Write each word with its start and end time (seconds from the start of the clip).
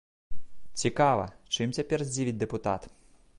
Цікава, 0.83 1.27
чым 1.53 1.75
цяпер 1.79 1.99
здзівіць 2.07 2.35
дэпутат? 2.47 2.81